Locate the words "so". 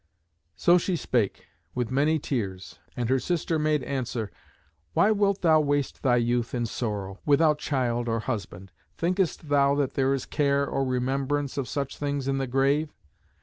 0.55-0.79